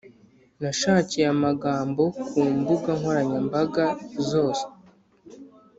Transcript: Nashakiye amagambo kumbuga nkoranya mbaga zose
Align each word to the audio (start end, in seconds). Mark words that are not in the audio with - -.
Nashakiye 0.61 1.25
amagambo 1.35 2.03
kumbuga 2.27 2.89
nkoranya 2.99 3.39
mbaga 3.47 3.85
zose 4.29 4.63